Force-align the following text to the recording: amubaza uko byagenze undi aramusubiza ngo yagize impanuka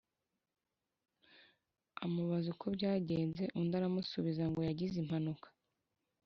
amubaza 2.03 2.47
uko 2.53 2.65
byagenze 2.75 3.43
undi 3.59 3.73
aramusubiza 3.79 4.43
ngo 4.49 4.59
yagize 4.67 4.95
impanuka 5.03 5.47